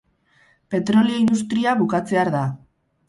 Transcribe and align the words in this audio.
Petrolio-industria 0.75 1.77
bukatzear 1.83 2.33
da. 2.37 2.43